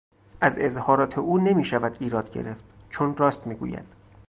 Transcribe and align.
از 0.41 0.57
اظهارات 0.57 1.17
او 1.17 1.37
نمیشود 1.37 1.97
ایراد 1.99 2.31
گرفت 2.31 2.63
چون 2.89 3.17
راست 3.17 3.47
میگوید. 3.47 3.93